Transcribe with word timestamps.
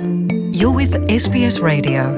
You're 0.00 0.74
with 0.74 0.94
SBS 1.10 1.60
Radio. 1.60 2.16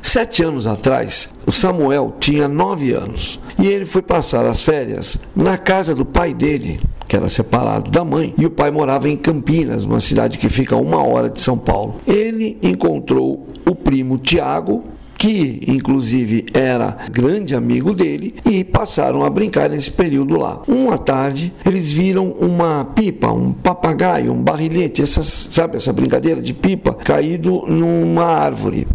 Sete 0.00 0.42
anos 0.42 0.66
atrás, 0.66 1.28
o 1.44 1.52
Samuel 1.52 2.14
tinha 2.18 2.48
nove 2.48 2.94
anos 2.94 3.38
e 3.58 3.66
ele 3.66 3.84
foi 3.84 4.00
passar 4.00 4.46
as 4.46 4.62
férias 4.62 5.18
na 5.36 5.58
casa 5.58 5.94
do 5.94 6.06
pai 6.06 6.32
dele, 6.32 6.80
que 7.06 7.14
era 7.14 7.28
separado 7.28 7.90
da 7.90 8.02
mãe, 8.02 8.32
e 8.38 8.46
o 8.46 8.50
pai 8.50 8.70
morava 8.70 9.10
em 9.10 9.16
Campinas, 9.16 9.84
uma 9.84 10.00
cidade 10.00 10.38
que 10.38 10.48
fica 10.48 10.74
a 10.74 10.78
uma 10.78 11.06
hora 11.06 11.28
de 11.28 11.42
São 11.42 11.58
Paulo. 11.58 11.96
Ele 12.06 12.56
encontrou 12.62 13.46
o 13.68 13.74
primo 13.74 14.16
Tiago, 14.16 14.84
que 15.24 15.58
inclusive 15.66 16.44
era 16.52 16.98
grande 17.10 17.54
amigo 17.54 17.94
dele, 17.94 18.34
e 18.44 18.62
passaram 18.62 19.24
a 19.24 19.30
brincar 19.30 19.70
nesse 19.70 19.90
período 19.90 20.36
lá. 20.36 20.60
Uma 20.68 20.98
tarde, 20.98 21.50
eles 21.64 21.90
viram 21.94 22.32
uma 22.32 22.84
pipa, 22.84 23.32
um 23.32 23.50
papagaio, 23.50 24.34
um 24.34 24.42
barrilhete, 24.42 25.00
essas, 25.00 25.48
sabe 25.50 25.78
essa 25.78 25.94
brincadeira 25.94 26.42
de 26.42 26.52
pipa, 26.52 26.92
caído 26.92 27.64
numa 27.66 28.26
árvore. 28.26 28.86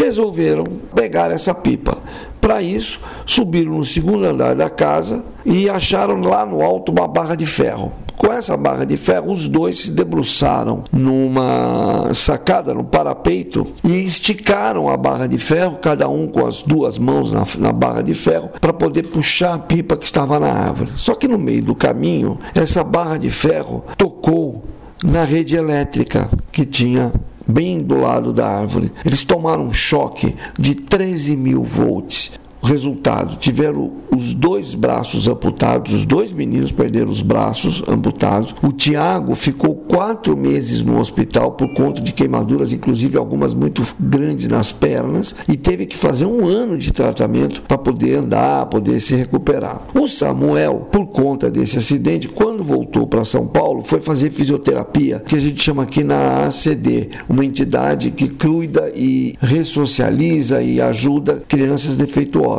Resolveram 0.00 0.64
pegar 0.94 1.30
essa 1.30 1.54
pipa. 1.54 1.98
Para 2.40 2.62
isso, 2.62 2.98
subiram 3.26 3.72
no 3.72 3.84
segundo 3.84 4.24
andar 4.24 4.54
da 4.54 4.70
casa 4.70 5.22
e 5.44 5.68
acharam 5.68 6.22
lá 6.22 6.46
no 6.46 6.62
alto 6.62 6.90
uma 6.90 7.06
barra 7.06 7.34
de 7.34 7.44
ferro. 7.44 7.92
Com 8.16 8.32
essa 8.32 8.56
barra 8.56 8.84
de 8.84 8.96
ferro, 8.96 9.30
os 9.30 9.46
dois 9.46 9.78
se 9.78 9.90
debruçaram 9.90 10.84
numa 10.90 12.14
sacada, 12.14 12.72
no 12.72 12.82
parapeito, 12.82 13.66
e 13.84 13.92
esticaram 14.02 14.88
a 14.88 14.96
barra 14.96 15.26
de 15.26 15.36
ferro, 15.36 15.76
cada 15.76 16.08
um 16.08 16.26
com 16.26 16.46
as 16.46 16.62
duas 16.62 16.98
mãos 16.98 17.30
na, 17.30 17.44
na 17.58 17.72
barra 17.72 18.02
de 18.02 18.14
ferro, 18.14 18.48
para 18.58 18.72
poder 18.72 19.02
puxar 19.04 19.54
a 19.54 19.58
pipa 19.58 19.98
que 19.98 20.04
estava 20.04 20.40
na 20.40 20.50
árvore. 20.50 20.92
Só 20.96 21.14
que 21.14 21.28
no 21.28 21.38
meio 21.38 21.62
do 21.62 21.74
caminho, 21.74 22.38
essa 22.54 22.82
barra 22.82 23.18
de 23.18 23.30
ferro 23.30 23.84
tocou 23.98 24.64
na 25.04 25.24
rede 25.24 25.56
elétrica 25.56 26.26
que 26.50 26.64
tinha 26.64 27.12
bem 27.50 27.78
do 27.78 27.98
lado 27.98 28.32
da 28.32 28.46
árvore. 28.46 28.92
Eles 29.04 29.24
tomaram 29.24 29.64
um 29.64 29.72
choque 29.72 30.34
de 30.58 30.74
13 30.74 31.36
mil 31.36 31.62
volts. 31.62 32.32
Resultado, 32.62 33.36
tiveram 33.36 33.90
os 34.14 34.34
dois 34.34 34.74
braços 34.74 35.26
amputados, 35.26 35.94
os 35.94 36.04
dois 36.04 36.32
meninos 36.32 36.70
perderam 36.70 37.10
os 37.10 37.22
braços 37.22 37.82
amputados. 37.88 38.54
O 38.62 38.70
Tiago 38.70 39.34
ficou 39.34 39.74
quatro 39.74 40.36
meses 40.36 40.82
no 40.82 40.98
hospital 40.98 41.52
por 41.52 41.72
conta 41.72 42.00
de 42.00 42.12
queimaduras, 42.12 42.72
inclusive 42.72 43.16
algumas 43.16 43.54
muito 43.54 43.82
grandes 43.98 44.46
nas 44.48 44.72
pernas, 44.72 45.34
e 45.48 45.56
teve 45.56 45.86
que 45.86 45.96
fazer 45.96 46.26
um 46.26 46.46
ano 46.46 46.76
de 46.76 46.92
tratamento 46.92 47.62
para 47.62 47.78
poder 47.78 48.16
andar, 48.16 48.66
poder 48.66 49.00
se 49.00 49.14
recuperar. 49.14 49.86
O 49.94 50.06
Samuel, 50.06 50.88
por 50.92 51.06
conta 51.06 51.50
desse 51.50 51.78
acidente, 51.78 52.28
quando 52.28 52.62
voltou 52.62 53.06
para 53.06 53.24
São 53.24 53.46
Paulo, 53.46 53.82
foi 53.82 54.00
fazer 54.00 54.30
fisioterapia, 54.30 55.22
que 55.26 55.36
a 55.36 55.40
gente 55.40 55.62
chama 55.62 55.84
aqui 55.84 56.04
na 56.04 56.46
ACD, 56.46 57.08
uma 57.28 57.44
entidade 57.44 58.10
que 58.10 58.28
cuida 58.28 58.92
e 58.94 59.34
ressocializa 59.40 60.62
e 60.62 60.80
ajuda 60.80 61.42
crianças 61.48 61.96
defeituosas. 61.96 62.49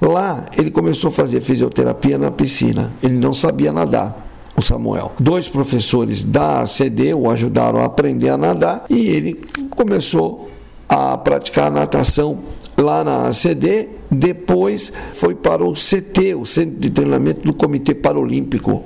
Lá, 0.00 0.46
ele 0.56 0.70
começou 0.70 1.08
a 1.08 1.12
fazer 1.12 1.40
fisioterapia 1.40 2.18
na 2.18 2.30
piscina. 2.30 2.92
Ele 3.02 3.14
não 3.14 3.32
sabia 3.32 3.72
nadar 3.72 4.26
o 4.56 4.62
Samuel. 4.62 5.12
Dois 5.18 5.48
professores 5.48 6.24
da 6.24 6.66
CD 6.66 7.14
o 7.14 7.30
ajudaram 7.30 7.80
a 7.80 7.84
aprender 7.84 8.28
a 8.28 8.36
nadar 8.36 8.84
e 8.90 9.06
ele 9.06 9.40
começou 9.70 10.50
a 10.88 11.16
praticar 11.16 11.70
natação 11.70 12.38
lá 12.76 13.04
na 13.04 13.32
CD. 13.32 13.88
Depois 14.10 14.92
foi 15.14 15.34
para 15.34 15.64
o 15.64 15.74
CT, 15.74 16.34
o 16.34 16.46
Centro 16.46 16.78
de 16.78 16.90
Treinamento 16.90 17.42
do 17.42 17.52
Comitê 17.52 17.94
Paralímpico, 17.94 18.82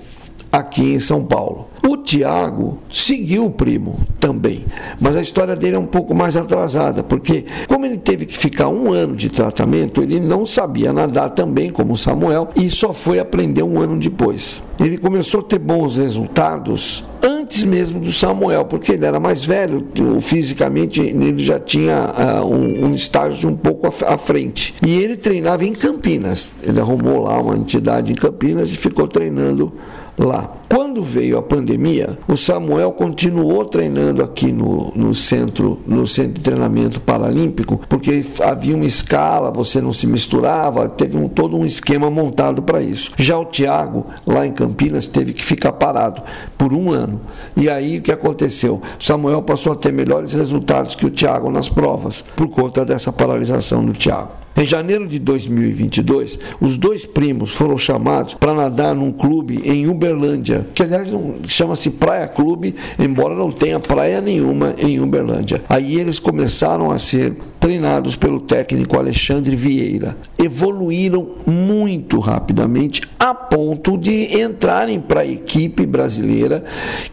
aqui 0.51 0.95
em 0.95 1.01
São 1.01 1.25
Paulo. 1.25 1.69
O 1.87 1.92
Tiago 2.03 2.79
seguiu 2.91 3.47
o 3.47 3.51
primo 3.51 3.99
também, 4.19 4.65
mas 5.01 5.17
a 5.17 5.21
história 5.21 5.57
dele 5.57 5.77
é 5.77 5.79
um 5.79 5.87
pouco 5.87 6.15
mais 6.15 6.37
atrasada, 6.37 7.03
porque 7.03 7.45
como 7.69 7.87
ele 7.87 7.97
teve 7.97 8.27
que 8.27 8.37
ficar 8.37 8.69
um 8.69 8.93
ano 8.93 9.17
de 9.17 9.29
tratamento, 9.29 10.03
ele 10.03 10.21
não 10.21 10.45
sabia 10.45 10.93
nadar 10.93 11.31
também 11.31 11.71
como 11.71 11.97
Samuel 11.97 12.49
e 12.57 12.69
só 12.69 12.93
foi 12.93 13.19
aprender 13.19 13.63
um 13.63 13.81
ano 13.81 13.99
depois. 13.99 14.63
Ele 14.79 14.99
começou 14.99 15.41
a 15.41 15.45
ter 15.45 15.59
bons 15.59 15.97
resultados 15.97 17.05
antes 17.23 17.63
mesmo 17.65 18.01
do 18.01 18.13
Samuel, 18.13 18.65
porque 18.65 18.93
ele 18.93 19.07
era 19.07 19.21
mais 19.21 19.45
velho, 19.45 19.87
fisicamente 20.21 21.01
ele 21.01 21.39
já 21.39 21.61
tinha 21.61 22.11
uh, 22.43 22.47
um, 22.47 22.89
um, 22.89 22.95
estágio 22.95 23.49
um 23.49 23.57
pouco 23.57 23.87
à 23.87 24.19
frente. 24.19 24.75
E 24.85 24.99
ele 24.99 25.17
treinava 25.17 25.65
em 25.65 25.73
Campinas. 25.73 26.53
Ele 26.63 26.81
arrumou 26.81 27.23
lá 27.23 27.41
uma 27.41 27.57
entidade 27.57 28.13
em 28.13 28.17
Campinas 28.17 28.71
e 28.73 28.77
ficou 28.77 29.07
treinando 29.07 29.73
lá. 30.19 30.62
Quando 30.75 31.03
veio 31.03 31.37
a 31.37 31.43
pandemia, 31.43 32.19
o 32.27 32.35
Samuel 32.35 32.93
continuou 32.93 33.63
treinando 33.63 34.23
aqui 34.23 34.51
no, 34.51 34.91
no 34.97 35.13
centro 35.13 35.79
no 35.87 36.07
centro 36.07 36.33
de 36.33 36.41
treinamento 36.41 36.99
paralímpico, 36.99 37.79
porque 37.91 38.25
havia 38.41 38.75
uma 38.75 38.87
escala, 38.87 39.51
você 39.51 39.83
não 39.83 39.93
se 39.93 40.07
misturava, 40.07 40.89
teve 40.89 41.19
um, 41.19 41.29
todo 41.29 41.59
um 41.59 41.67
esquema 41.67 42.11
montado 42.11 42.63
para 42.63 42.81
isso. 42.81 43.13
Já 43.19 43.39
o 43.39 43.45
Tiago, 43.45 44.07
lá 44.27 44.47
em 44.47 44.53
Campinas, 44.53 45.07
teve 45.07 45.35
que 45.35 45.45
ficar 45.45 45.73
parado 45.73 46.23
por 46.57 46.73
um 46.73 46.91
ano. 46.91 47.21
E 47.55 47.69
aí 47.69 47.99
o 47.99 48.01
que 48.01 48.11
aconteceu? 48.11 48.81
Samuel 48.99 49.43
passou 49.43 49.75
a 49.75 49.77
ter 49.77 49.93
melhores 49.93 50.33
resultados 50.33 50.95
que 50.95 51.05
o 51.05 51.11
Tiago 51.11 51.51
nas 51.51 51.69
provas, 51.69 52.25
por 52.35 52.49
conta 52.49 52.83
dessa 52.83 53.13
paralisação 53.13 53.85
do 53.85 53.93
Tiago. 53.93 54.43
Em 54.55 54.67
janeiro 54.67 55.09
de 55.09 55.19
2022, 55.19 56.39
os 56.61 56.77
dois 56.77 57.07
primos 57.07 57.53
foram 57.53 57.79
chamados 57.79 58.35
para 58.35 58.53
nadar 58.53 58.95
num 58.95 59.11
clube 59.11 59.63
em 59.65 59.89
Uberlândia, 59.89 60.62
que 60.63 60.83
aliás 60.83 61.09
chama-se 61.49 61.91
Praia 61.91 62.29
Clube, 62.29 62.75
embora 62.99 63.35
não 63.35 63.51
tenha 63.51 63.79
praia 63.81 64.21
nenhuma 64.21 64.75
em 64.79 65.01
Uberlândia. 65.01 65.63
Aí 65.69 65.99
eles 65.99 66.19
começaram 66.19 66.91
a 66.91 66.99
ser 66.99 67.35
treinados 67.59 68.17
pelo 68.17 68.41
técnico 68.41 68.99
Alexandre 68.99 69.55
Vieira. 69.55 70.17
Evoluíram 70.37 71.29
muito 71.47 72.19
rapidamente 72.19 73.03
a 73.19 73.33
ponto 73.33 73.97
de 73.97 74.41
entrarem 74.41 74.99
para 74.99 75.21
a 75.21 75.27
equipe 75.27 75.87
brasileira 75.87 76.65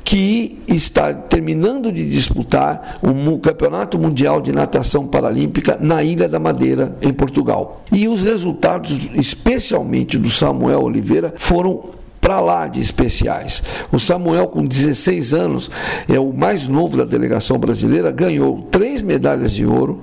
que 0.04 0.58
está 0.68 1.14
terminando 1.14 1.92
de 1.92 2.10
disputar 2.10 2.98
o 3.04 3.38
Campeonato 3.38 4.00
Mundial 4.00 4.42
de 4.42 4.52
Natação 4.52 5.06
Paralímpica 5.06 5.78
na 5.80 6.04
Ilha 6.04 6.28
da 6.28 6.40
Madeira, 6.40 6.98
em 7.02 7.14
Portugal. 7.14 7.84
E 7.92 8.08
os 8.08 8.22
resultados, 8.22 9.00
especialmente 9.14 10.18
do 10.18 10.30
Samuel 10.30 10.82
Oliveira, 10.82 11.34
foram 11.38 11.84
para 12.30 12.40
lá 12.40 12.68
de 12.68 12.80
especiais. 12.80 13.64
O 13.92 13.98
Samuel, 13.98 14.46
com 14.46 14.64
16 14.64 15.34
anos, 15.34 15.72
é 16.08 16.20
o 16.20 16.32
mais 16.32 16.68
novo 16.68 16.96
da 16.96 17.04
delegação 17.04 17.58
brasileira, 17.58 18.12
ganhou 18.12 18.68
três 18.70 19.02
medalhas 19.02 19.52
de 19.52 19.66
ouro, 19.66 20.02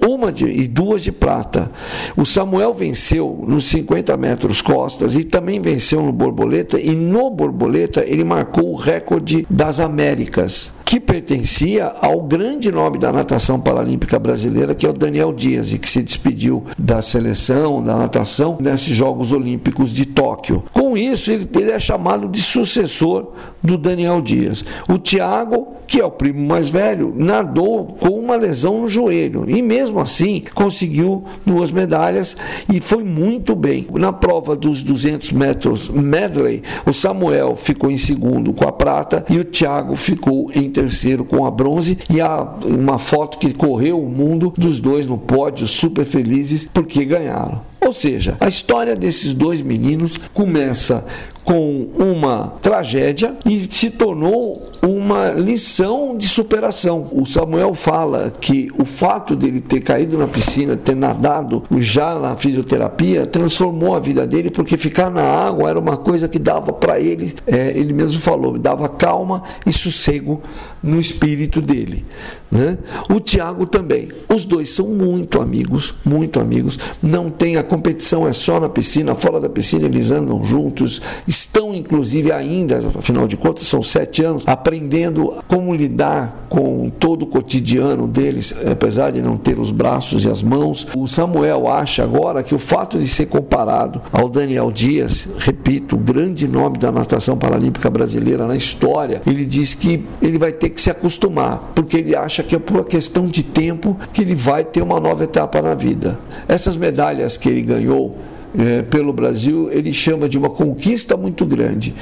uma 0.00 0.30
de, 0.30 0.46
e 0.46 0.68
duas 0.68 1.02
de 1.02 1.10
prata. 1.10 1.72
O 2.16 2.24
Samuel 2.24 2.72
venceu 2.72 3.44
nos 3.48 3.64
50 3.64 4.16
metros 4.16 4.62
costas 4.62 5.16
e 5.16 5.24
também 5.24 5.60
venceu 5.60 6.00
no 6.00 6.12
borboleta, 6.12 6.78
e 6.78 6.94
no 6.94 7.30
borboleta 7.30 8.04
ele 8.06 8.22
marcou 8.22 8.70
o 8.70 8.76
recorde 8.76 9.44
das 9.50 9.80
Américas 9.80 10.72
que 10.86 11.00
pertencia 11.00 11.92
ao 12.00 12.22
grande 12.22 12.70
nome 12.70 12.96
da 12.96 13.12
natação 13.12 13.58
paralímpica 13.58 14.20
brasileira, 14.20 14.72
que 14.72 14.86
é 14.86 14.88
o 14.88 14.92
Daniel 14.92 15.32
Dias, 15.32 15.72
e 15.72 15.78
que 15.78 15.90
se 15.90 16.00
despediu 16.00 16.64
da 16.78 17.02
seleção, 17.02 17.82
da 17.82 17.96
natação, 17.96 18.56
nesses 18.60 18.96
Jogos 18.96 19.32
Olímpicos 19.32 19.90
de 19.90 20.06
Tóquio. 20.06 20.62
Com 20.72 20.96
isso, 20.96 21.32
ele, 21.32 21.48
ele 21.56 21.72
é 21.72 21.80
chamado 21.80 22.28
de 22.28 22.40
sucessor 22.40 23.32
do 23.60 23.76
Daniel 23.76 24.20
Dias. 24.20 24.64
O 24.88 24.96
Tiago, 24.96 25.74
que 25.88 26.00
é 26.00 26.04
o 26.04 26.10
primo 26.10 26.46
mais 26.46 26.70
velho, 26.70 27.12
nadou 27.16 27.86
com 27.86 28.10
uma 28.10 28.36
lesão 28.36 28.82
no 28.82 28.88
joelho 28.88 29.44
e, 29.48 29.60
mesmo 29.60 29.98
assim, 29.98 30.44
conseguiu 30.54 31.24
duas 31.44 31.72
medalhas 31.72 32.36
e 32.72 32.80
foi 32.80 33.02
muito 33.02 33.56
bem. 33.56 33.88
Na 33.94 34.12
prova 34.12 34.54
dos 34.54 34.84
200 34.84 35.32
metros 35.32 35.88
medley, 35.88 36.62
o 36.86 36.92
Samuel 36.92 37.56
ficou 37.56 37.90
em 37.90 37.98
segundo 37.98 38.52
com 38.52 38.68
a 38.68 38.72
prata 38.72 39.24
e 39.28 39.36
o 39.36 39.44
Tiago 39.44 39.96
ficou 39.96 40.48
em 40.54 40.70
terceiro 40.76 41.24
com 41.24 41.46
a 41.46 41.50
bronze 41.50 41.96
e 42.10 42.20
há 42.20 42.54
uma 42.66 42.98
foto 42.98 43.38
que 43.38 43.54
correu 43.54 43.98
o 43.98 44.08
mundo 44.10 44.52
dos 44.58 44.78
dois 44.78 45.06
no 45.06 45.16
pódio, 45.16 45.66
super 45.66 46.04
felizes 46.04 46.68
porque 46.72 47.02
ganharam. 47.04 47.62
Ou 47.86 47.92
seja, 47.92 48.36
a 48.40 48.48
história 48.48 48.96
desses 48.96 49.32
dois 49.32 49.62
meninos 49.62 50.18
começa 50.34 51.04
com 51.46 51.86
uma 51.96 52.54
tragédia 52.60 53.36
e 53.46 53.72
se 53.72 53.88
tornou 53.88 54.66
uma 54.82 55.30
lição 55.30 56.16
de 56.16 56.26
superação. 56.26 57.08
O 57.12 57.24
Samuel 57.24 57.72
fala 57.72 58.32
que 58.40 58.68
o 58.76 58.84
fato 58.84 59.36
dele 59.36 59.60
ter 59.60 59.80
caído 59.80 60.18
na 60.18 60.26
piscina, 60.26 60.76
ter 60.76 60.96
nadado 60.96 61.62
já 61.78 62.18
na 62.18 62.34
fisioterapia, 62.34 63.26
transformou 63.26 63.94
a 63.94 64.00
vida 64.00 64.26
dele, 64.26 64.50
porque 64.50 64.76
ficar 64.76 65.08
na 65.08 65.22
água 65.22 65.70
era 65.70 65.78
uma 65.78 65.96
coisa 65.96 66.28
que 66.28 66.38
dava 66.40 66.72
para 66.72 66.98
ele, 66.98 67.36
é, 67.46 67.70
ele 67.76 67.92
mesmo 67.92 68.20
falou, 68.20 68.58
dava 68.58 68.88
calma 68.88 69.44
e 69.64 69.72
sossego 69.72 70.42
no 70.82 70.98
espírito 70.98 71.62
dele. 71.62 72.04
Né? 72.50 72.76
O 73.08 73.20
Tiago 73.20 73.66
também. 73.66 74.08
Os 74.28 74.44
dois 74.44 74.70
são 74.70 74.88
muito 74.88 75.40
amigos, 75.40 75.94
muito 76.04 76.40
amigos. 76.40 76.78
Não 77.00 77.30
tem 77.30 77.56
a 77.56 77.62
competição 77.76 78.26
é 78.26 78.32
só 78.32 78.58
na 78.58 78.70
piscina, 78.70 79.14
fora 79.14 79.38
da 79.38 79.50
piscina 79.50 79.84
eles 79.84 80.10
andam 80.10 80.42
juntos, 80.42 81.02
estão 81.28 81.74
inclusive 81.74 82.32
ainda, 82.32 82.80
afinal 82.98 83.28
de 83.28 83.36
contas, 83.36 83.66
são 83.66 83.82
sete 83.82 84.24
anos, 84.24 84.44
aprendendo 84.46 85.34
como 85.46 85.74
lidar 85.74 86.46
com 86.48 86.88
todo 86.88 87.24
o 87.24 87.26
cotidiano 87.26 88.06
deles, 88.06 88.54
apesar 88.70 89.10
de 89.10 89.20
não 89.20 89.36
ter 89.36 89.58
os 89.58 89.70
braços 89.70 90.24
e 90.24 90.30
as 90.30 90.42
mãos. 90.42 90.86
O 90.96 91.06
Samuel 91.06 91.68
acha 91.68 92.02
agora 92.02 92.42
que 92.42 92.54
o 92.54 92.58
fato 92.58 92.98
de 92.98 93.06
ser 93.06 93.26
comparado 93.26 94.00
ao 94.10 94.28
Daniel 94.28 94.72
Dias, 94.72 95.28
repito, 95.36 95.65
o 95.92 95.98
grande 95.98 96.46
nome 96.46 96.78
da 96.78 96.92
natação 96.92 97.36
paralímpica 97.36 97.90
brasileira 97.90 98.46
na 98.46 98.54
história, 98.54 99.20
ele 99.26 99.44
diz 99.44 99.74
que 99.74 100.04
ele 100.22 100.38
vai 100.38 100.52
ter 100.52 100.70
que 100.70 100.80
se 100.80 100.90
acostumar, 100.90 101.72
porque 101.74 101.96
ele 101.96 102.14
acha 102.14 102.42
que 102.42 102.54
é 102.54 102.58
por 102.58 102.74
uma 102.76 102.84
questão 102.84 103.24
de 103.24 103.42
tempo 103.42 103.96
que 104.12 104.22
ele 104.22 104.34
vai 104.34 104.64
ter 104.64 104.82
uma 104.82 105.00
nova 105.00 105.24
etapa 105.24 105.60
na 105.60 105.74
vida. 105.74 106.18
Essas 106.46 106.76
medalhas 106.76 107.36
que 107.36 107.48
ele 107.48 107.62
ganhou 107.62 108.16
é, 108.58 108.82
pelo 108.82 109.12
Brasil, 109.12 109.70
ele 109.70 109.92
chama 109.92 110.28
de 110.28 110.38
uma 110.38 110.50
conquista 110.50 111.16
muito 111.16 111.44
grande. 111.46 111.94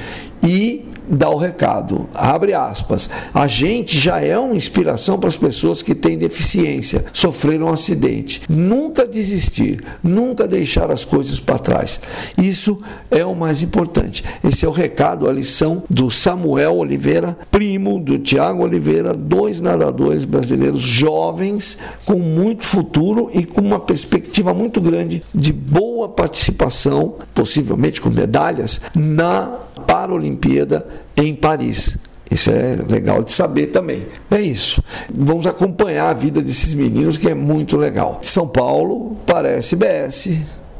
E 0.43 0.85
dá 1.07 1.29
o 1.29 1.37
recado, 1.37 2.07
abre 2.13 2.53
aspas, 2.53 3.09
a 3.33 3.47
gente 3.47 3.97
já 3.97 4.19
é 4.19 4.37
uma 4.37 4.55
inspiração 4.55 5.19
para 5.19 5.29
as 5.29 5.37
pessoas 5.37 5.81
que 5.81 5.93
têm 5.93 6.17
deficiência, 6.17 7.05
sofreram 7.13 7.67
um 7.67 7.71
acidente. 7.71 8.41
Nunca 8.49 9.07
desistir, 9.07 9.83
nunca 10.03 10.47
deixar 10.47 10.91
as 10.91 11.05
coisas 11.05 11.39
para 11.39 11.59
trás. 11.59 12.01
Isso 12.37 12.79
é 13.11 13.25
o 13.25 13.35
mais 13.35 13.63
importante. 13.63 14.23
Esse 14.43 14.65
é 14.65 14.67
o 14.67 14.71
recado, 14.71 15.27
a 15.27 15.31
lição 15.31 15.83
do 15.89 16.09
Samuel 16.09 16.77
Oliveira, 16.77 17.37
primo 17.51 17.99
do 17.99 18.17
Tiago 18.17 18.63
Oliveira, 18.63 19.13
dois 19.13 19.61
nadadores 19.61 20.25
brasileiros 20.25 20.81
jovens 20.81 21.77
com 22.05 22.15
muito 22.15 22.63
futuro 22.63 23.29
e 23.33 23.45
com 23.45 23.61
uma 23.61 23.79
perspectiva 23.79 24.53
muito 24.53 24.81
grande 24.81 25.23
de 25.33 25.53
boa 25.53 26.09
participação, 26.51 27.15
possivelmente 27.33 28.01
com 28.01 28.09
medalhas, 28.09 28.81
na 28.95 29.57
Paralimpíada 29.87 30.85
em 31.15 31.33
Paris. 31.33 31.97
Isso 32.29 32.49
é 32.49 32.77
legal 32.87 33.23
de 33.23 33.31
saber 33.31 33.67
também. 33.67 34.07
É 34.31 34.41
isso. 34.41 34.83
Vamos 35.17 35.45
acompanhar 35.45 36.09
a 36.09 36.13
vida 36.13 36.41
desses 36.41 36.73
meninos, 36.73 37.17
que 37.17 37.29
é 37.29 37.35
muito 37.35 37.77
legal. 37.77 38.19
São 38.21 38.47
Paulo, 38.47 39.15
para 39.25 39.49
a 39.49 39.51
SBS, 39.51 40.29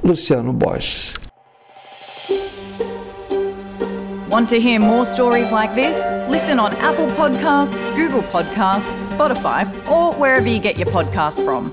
Luciano 0.03 0.51
Borges. 0.51 1.15
Want 4.29 4.49
to 4.49 4.59
hear 4.59 4.81
more 4.81 5.05
stories 5.05 5.51
like 5.51 5.75
this? 5.75 5.95
Listen 6.29 6.59
on 6.59 6.73
Apple 6.81 7.07
Podcasts, 7.15 7.77
Google 7.95 8.23
Podcasts, 8.23 8.91
Spotify, 9.13 9.65
or 9.89 10.13
wherever 10.13 10.47
you 10.47 10.59
get 10.59 10.77
your 10.77 10.87
podcasts 10.87 11.41
from. 11.45 11.71